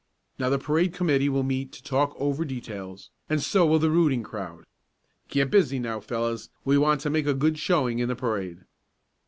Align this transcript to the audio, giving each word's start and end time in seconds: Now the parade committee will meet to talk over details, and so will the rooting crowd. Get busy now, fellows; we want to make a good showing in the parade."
Now 0.39 0.49
the 0.49 0.57
parade 0.57 0.95
committee 0.95 1.29
will 1.29 1.43
meet 1.43 1.71
to 1.73 1.83
talk 1.83 2.15
over 2.17 2.43
details, 2.43 3.11
and 3.29 3.39
so 3.39 3.67
will 3.67 3.77
the 3.77 3.91
rooting 3.91 4.23
crowd. 4.23 4.65
Get 5.27 5.51
busy 5.51 5.77
now, 5.77 5.99
fellows; 5.99 6.49
we 6.65 6.75
want 6.75 7.01
to 7.01 7.11
make 7.11 7.27
a 7.27 7.35
good 7.35 7.59
showing 7.59 7.99
in 7.99 8.07
the 8.09 8.15
parade." 8.15 8.61